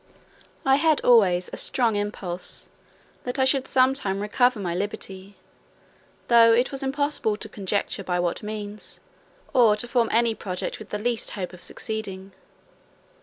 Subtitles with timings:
[0.65, 2.69] I had always a strong impulse
[3.23, 5.35] that I should some time recover my liberty,
[6.27, 8.99] though it was impossible to conjecture by what means,
[9.53, 12.31] or to form any project with the least hope of succeeding.